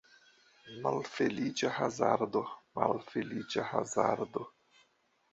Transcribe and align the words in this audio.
Malfeliĉa 0.85 1.69
hazardo, 1.75 2.41
malfeliĉa 2.79 3.67
hazardo! 3.73 4.47